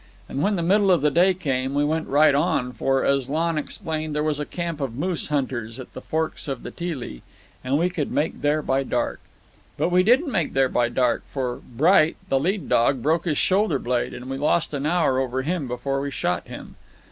And 0.27 0.41
when 0.41 0.55
the 0.55 0.63
middle 0.63 0.89
of 0.89 1.01
the 1.03 1.11
day 1.11 1.35
came, 1.35 1.75
we 1.75 1.85
went 1.85 2.07
right 2.07 2.33
on, 2.33 2.73
for, 2.73 3.05
as 3.05 3.29
Lon 3.29 3.55
explained, 3.55 4.15
there 4.15 4.23
was 4.23 4.39
a 4.39 4.47
camp 4.47 4.81
of 4.81 4.95
moose 4.95 5.27
hunters 5.27 5.79
at 5.79 5.93
the 5.93 6.01
forks 6.01 6.47
of 6.47 6.63
the 6.63 6.71
Teelee, 6.71 7.21
and 7.63 7.77
we 7.77 7.87
could 7.87 8.11
make 8.11 8.41
there 8.41 8.63
by 8.63 8.81
dark. 8.81 9.19
But 9.77 9.91
we 9.91 10.01
didn't 10.01 10.31
make 10.31 10.53
there 10.53 10.69
by 10.69 10.89
dark, 10.89 11.21
for 11.29 11.57
Bright, 11.77 12.15
the 12.29 12.39
lead 12.39 12.67
dog, 12.67 13.03
broke 13.03 13.25
his 13.25 13.37
shoulder 13.37 13.77
blade, 13.77 14.15
and 14.15 14.27
we 14.27 14.39
lost 14.39 14.73
an 14.73 14.87
hour 14.87 15.19
over 15.19 15.43
him 15.43 15.67
before 15.67 16.01
we 16.01 16.09
shot 16.09 16.47
him. 16.47 16.77